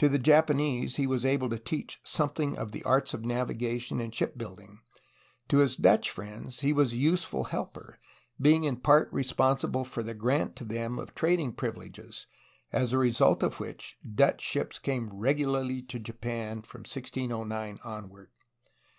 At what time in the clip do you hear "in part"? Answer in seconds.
8.64-9.10